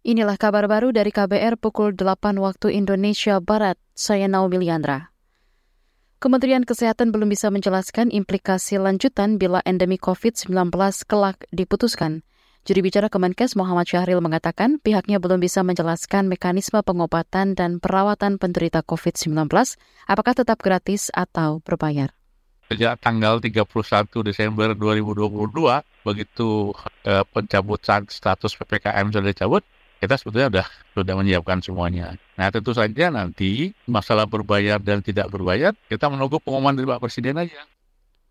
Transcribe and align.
Inilah 0.00 0.40
kabar 0.40 0.64
baru 0.64 0.96
dari 0.96 1.12
KBR 1.12 1.60
pukul 1.60 1.92
8 1.92 2.40
waktu 2.40 2.72
Indonesia 2.72 3.36
Barat. 3.36 3.76
Saya 3.92 4.32
Naomi 4.32 4.56
Liandra. 4.56 5.12
Kementerian 6.24 6.64
Kesehatan 6.64 7.12
belum 7.12 7.28
bisa 7.28 7.52
menjelaskan 7.52 8.08
implikasi 8.08 8.80
lanjutan 8.80 9.36
bila 9.36 9.60
endemi 9.68 10.00
COVID-19 10.00 10.72
kelak 11.04 11.44
diputuskan. 11.52 12.24
Juri 12.64 12.80
bicara 12.80 13.12
Kemenkes 13.12 13.52
Muhammad 13.60 13.92
Syahril 13.92 14.24
mengatakan 14.24 14.80
pihaknya 14.80 15.20
belum 15.20 15.36
bisa 15.36 15.60
menjelaskan 15.60 16.32
mekanisme 16.32 16.80
pengobatan 16.80 17.52
dan 17.52 17.76
perawatan 17.76 18.40
penderita 18.40 18.80
COVID-19 18.80 19.52
apakah 20.08 20.32
tetap 20.32 20.64
gratis 20.64 21.12
atau 21.12 21.60
berbayar. 21.60 22.08
Sejak 22.72 23.04
tanggal 23.04 23.36
31 23.36 23.68
Desember 24.24 24.72
2022, 24.72 25.44
begitu 26.08 26.72
eh, 27.04 27.20
pencabutan 27.36 28.08
status 28.08 28.56
PPKM 28.56 29.12
sudah 29.12 29.28
dicabut, 29.28 29.60
kita 30.00 30.16
sebetulnya 30.16 30.48
sudah 30.48 30.66
sudah 30.96 31.14
menyiapkan 31.14 31.60
semuanya. 31.60 32.16
Nah 32.40 32.48
tentu 32.48 32.72
saja 32.72 33.12
nanti 33.12 33.76
masalah 33.84 34.24
berbayar 34.24 34.80
dan 34.80 35.04
tidak 35.04 35.28
berbayar 35.28 35.76
kita 35.92 36.08
menunggu 36.08 36.40
pengumuman 36.40 36.72
dari 36.72 36.88
Pak 36.88 37.04
Presiden 37.04 37.36
aja. 37.36 37.60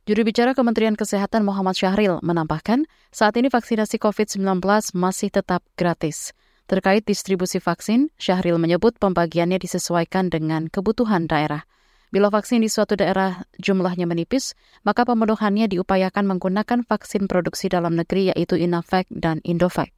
Juru 0.10 0.26
bicara 0.26 0.58
Kementerian 0.58 0.98
Kesehatan 0.98 1.46
Muhammad 1.46 1.78
Syahril 1.78 2.18
menambahkan, 2.26 2.90
saat 3.14 3.38
ini 3.38 3.54
vaksinasi 3.54 4.02
COVID-19 4.02 4.58
masih 4.98 5.30
tetap 5.30 5.62
gratis. 5.78 6.34
Terkait 6.66 7.06
distribusi 7.06 7.62
vaksin, 7.62 8.10
Syahril 8.18 8.58
menyebut 8.58 8.98
pembagiannya 8.98 9.62
disesuaikan 9.62 10.34
dengan 10.34 10.66
kebutuhan 10.66 11.30
daerah. 11.30 11.62
Bila 12.10 12.34
vaksin 12.34 12.66
di 12.66 12.74
suatu 12.74 12.98
daerah 12.98 13.46
jumlahnya 13.62 14.10
menipis, 14.10 14.58
maka 14.82 15.06
pemenuhannya 15.06 15.70
diupayakan 15.70 16.26
menggunakan 16.26 16.82
vaksin 16.90 17.30
produksi 17.30 17.70
dalam 17.70 17.94
negeri 17.94 18.34
yaitu 18.34 18.58
Inavac 18.58 19.06
dan 19.14 19.46
Indovac. 19.46 19.94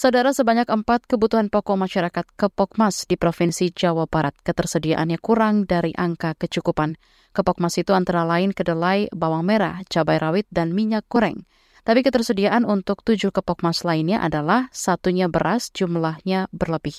Saudara 0.00 0.32
sebanyak 0.32 0.64
empat 0.64 1.04
kebutuhan 1.04 1.52
pokok 1.52 1.76
masyarakat 1.76 2.24
Kepokmas 2.32 3.04
di 3.04 3.20
Provinsi 3.20 3.68
Jawa 3.68 4.08
Barat 4.08 4.32
ketersediaannya 4.32 5.20
kurang 5.20 5.68
dari 5.68 5.92
angka 5.92 6.32
kecukupan. 6.40 6.96
Kepokmas 7.36 7.76
itu 7.76 7.92
antara 7.92 8.24
lain 8.24 8.56
kedelai, 8.56 9.12
bawang 9.12 9.44
merah, 9.44 9.84
cabai 9.92 10.16
rawit, 10.16 10.48
dan 10.48 10.72
minyak 10.72 11.04
goreng. 11.12 11.44
Tapi 11.84 12.00
ketersediaan 12.00 12.64
untuk 12.64 13.04
tujuh 13.04 13.28
kepokmas 13.28 13.84
lainnya 13.84 14.24
adalah 14.24 14.72
satunya 14.72 15.28
beras 15.28 15.68
jumlahnya 15.68 16.48
berlebih. 16.48 16.96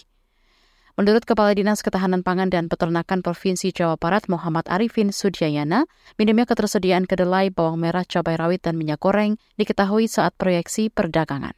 Menurut 0.93 1.25
Kepala 1.25 1.57
Dinas 1.57 1.81
Ketahanan 1.81 2.21
Pangan 2.21 2.53
dan 2.53 2.69
Peternakan 2.69 3.25
Provinsi 3.25 3.73
Jawa 3.73 3.97
Barat 3.97 4.29
Muhammad 4.29 4.69
Arifin 4.69 5.09
Sudyayana, 5.09 5.89
minimnya 6.21 6.45
ketersediaan 6.45 7.09
kedelai, 7.09 7.49
bawang 7.49 7.81
merah, 7.81 8.05
cabai 8.05 8.37
rawit, 8.37 8.61
dan 8.61 8.77
minyak 8.77 9.01
goreng 9.01 9.41
diketahui 9.57 10.05
saat 10.05 10.37
proyeksi 10.37 10.93
perdagangan. 10.93 11.57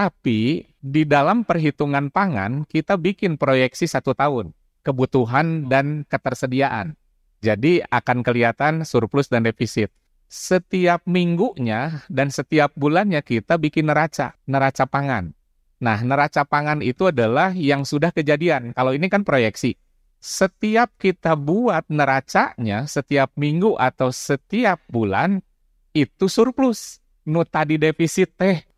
Tapi 0.00 0.64
di 0.80 1.04
dalam 1.04 1.44
perhitungan 1.44 2.08
pangan 2.08 2.64
kita 2.64 2.96
bikin 2.96 3.36
proyeksi 3.36 3.84
satu 3.84 4.16
tahun 4.16 4.56
kebutuhan 4.80 5.68
dan 5.68 6.08
ketersediaan. 6.08 6.96
Jadi 7.44 7.84
akan 7.84 8.24
kelihatan 8.24 8.88
surplus 8.88 9.28
dan 9.28 9.44
defisit. 9.44 9.92
Setiap 10.24 11.04
minggunya 11.04 12.00
dan 12.08 12.32
setiap 12.32 12.72
bulannya 12.80 13.20
kita 13.20 13.60
bikin 13.60 13.92
neraca, 13.92 14.40
neraca 14.48 14.88
pangan. 14.88 15.36
Nah, 15.84 16.00
neraca 16.00 16.48
pangan 16.48 16.80
itu 16.80 17.12
adalah 17.12 17.52
yang 17.52 17.84
sudah 17.84 18.08
kejadian. 18.08 18.72
Kalau 18.72 18.96
ini 18.96 19.04
kan 19.12 19.20
proyeksi. 19.20 19.76
Setiap 20.16 20.96
kita 20.96 21.36
buat 21.36 21.84
neracanya, 21.92 22.88
setiap 22.88 23.36
minggu 23.36 23.76
atau 23.76 24.08
setiap 24.08 24.80
bulan, 24.88 25.44
itu 25.92 26.24
surplus. 26.24 27.04
Nu 27.28 27.44
tadi 27.44 27.76
defisit 27.76 28.32
teh 28.40 28.69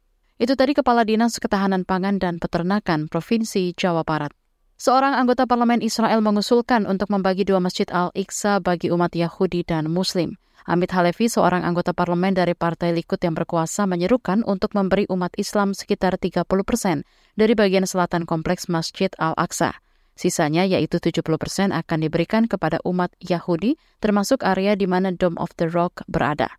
itu 0.43 0.59
tadi 0.59 0.75
Kepala 0.75 1.07
Dinas 1.07 1.39
Ketahanan 1.39 1.87
Pangan 1.87 2.19
dan 2.19 2.43
Peternakan 2.43 3.07
Provinsi 3.07 3.79
Jawa 3.79 4.03
Barat. 4.03 4.35
Seorang 4.75 5.15
anggota 5.15 5.47
parlemen 5.47 5.79
Israel 5.79 6.19
mengusulkan 6.19 6.83
untuk 6.83 7.15
membagi 7.15 7.47
dua 7.47 7.63
masjid 7.63 7.87
Al-Iqsa 7.87 8.59
bagi 8.59 8.91
umat 8.91 9.15
Yahudi 9.15 9.63
dan 9.63 9.87
Muslim. 9.87 10.35
Amit 10.67 10.91
Halevi, 10.91 11.31
seorang 11.31 11.63
anggota 11.63 11.95
parlemen 11.95 12.35
dari 12.35 12.59
Partai 12.59 12.91
Likud 12.91 13.23
yang 13.23 13.39
berkuasa, 13.39 13.87
menyerukan 13.87 14.43
untuk 14.43 14.75
memberi 14.75 15.07
umat 15.15 15.31
Islam 15.39 15.79
sekitar 15.79 16.19
30 16.19 16.43
persen 16.67 17.07
dari 17.39 17.55
bagian 17.55 17.87
selatan 17.87 18.27
kompleks 18.27 18.67
Masjid 18.67 19.15
Al-Aqsa. 19.23 19.79
Sisanya, 20.19 20.67
yaitu 20.67 20.99
70 20.99 21.23
persen, 21.39 21.71
akan 21.71 22.03
diberikan 22.03 22.51
kepada 22.51 22.83
umat 22.83 23.15
Yahudi, 23.23 23.79
termasuk 24.03 24.43
area 24.43 24.75
di 24.75 24.91
mana 24.91 25.15
Dome 25.15 25.39
of 25.39 25.55
the 25.55 25.71
Rock 25.71 26.03
berada. 26.11 26.51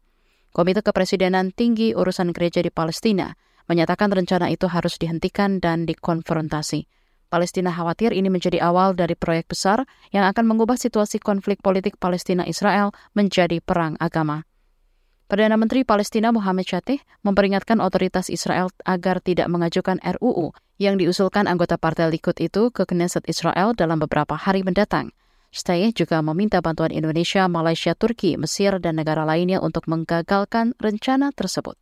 Komite 0.56 0.80
Kepresidenan 0.80 1.52
Tinggi 1.52 1.92
Urusan 1.92 2.32
Gereja 2.32 2.64
di 2.64 2.72
Palestina 2.72 3.36
menyatakan 3.68 4.12
rencana 4.12 4.52
itu 4.52 4.68
harus 4.68 5.00
dihentikan 5.00 5.64
dan 5.64 5.88
dikonfrontasi. 5.88 6.86
Palestina 7.34 7.74
khawatir 7.74 8.14
ini 8.14 8.30
menjadi 8.30 8.62
awal 8.62 8.94
dari 8.94 9.18
proyek 9.18 9.50
besar 9.50 9.90
yang 10.14 10.30
akan 10.30 10.46
mengubah 10.46 10.78
situasi 10.78 11.18
konflik 11.18 11.66
politik 11.66 11.98
Palestina-Israel 11.98 12.94
menjadi 13.18 13.58
perang 13.58 13.98
agama. 13.98 14.46
Perdana 15.26 15.58
Menteri 15.58 15.82
Palestina 15.82 16.30
Muhammad 16.30 16.70
Syatih 16.70 17.02
memperingatkan 17.26 17.82
otoritas 17.82 18.30
Israel 18.30 18.70
agar 18.86 19.18
tidak 19.18 19.50
mengajukan 19.50 19.98
RUU 19.98 20.54
yang 20.78 21.02
diusulkan 21.02 21.50
anggota 21.50 21.82
Partai 21.82 22.14
Likud 22.14 22.38
itu 22.38 22.70
ke 22.70 22.86
Knesset 22.86 23.26
Israel 23.26 23.74
dalam 23.74 23.98
beberapa 23.98 24.38
hari 24.38 24.62
mendatang. 24.62 25.10
Syatih 25.50 25.90
juga 25.90 26.22
meminta 26.22 26.62
bantuan 26.62 26.94
Indonesia, 26.94 27.50
Malaysia, 27.50 27.98
Turki, 27.98 28.38
Mesir, 28.38 28.78
dan 28.78 29.02
negara 29.02 29.26
lainnya 29.26 29.58
untuk 29.58 29.90
menggagalkan 29.90 30.78
rencana 30.78 31.34
tersebut. 31.34 31.82